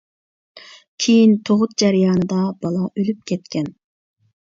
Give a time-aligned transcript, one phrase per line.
[1.05, 3.75] كېيىن تۇغۇت جەريانىدا، بالا ئۆلۈپ كەتكەن.